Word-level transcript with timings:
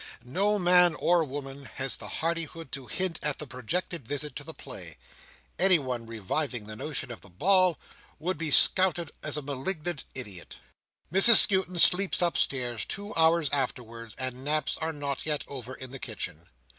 No 0.25 0.57
man 0.57 0.95
or 0.95 1.23
woman 1.23 1.65
has 1.75 1.95
the 1.95 2.07
hardihood 2.07 2.71
to 2.71 2.87
hint 2.87 3.19
at 3.21 3.37
the 3.37 3.45
projected 3.45 4.07
visit 4.07 4.35
to 4.37 4.43
the 4.43 4.51
play. 4.51 4.97
Anyone 5.59 6.07
reviving 6.07 6.63
the 6.63 6.75
notion 6.75 7.11
of 7.11 7.21
the 7.21 7.29
ball, 7.29 7.77
would 8.17 8.35
be 8.35 8.49
scouted 8.49 9.11
as 9.21 9.37
a 9.37 9.43
malignant 9.43 10.05
idiot. 10.15 10.57
Mrs 11.13 11.35
Skewton 11.35 11.77
sleeps 11.77 12.19
upstairs, 12.19 12.83
two 12.83 13.13
hours 13.13 13.47
afterwards, 13.51 14.15
and 14.17 14.43
naps 14.43 14.75
are 14.79 14.91
not 14.91 15.27
yet 15.27 15.45
over 15.47 15.75
in 15.75 15.91
the 15.91 15.99
kitchen. 15.99 16.47